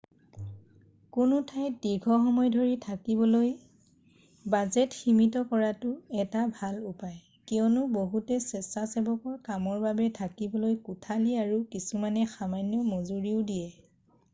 [1.15, 3.51] কোনো ঠাইত দীৰ্ঘসময় ধৰি থাকিবলৈ
[4.55, 5.91] বাজেট সীমিত কৰাটো
[6.25, 7.21] এটা ভাল উপায়
[7.53, 13.65] কিয়নো বহুতে স্বেচ্ছাসেৱকৰ কামৰ বাবে থাকিবলৈ কোঠালি আৰু কিছুমানে সামান্য মজুৰিও দিয়ে